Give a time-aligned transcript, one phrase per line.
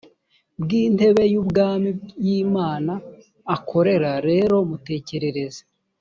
[0.61, 1.89] bw intebe y ubwami
[2.25, 2.93] y imana
[3.55, 3.77] a koko
[4.27, 5.61] rero mutekereze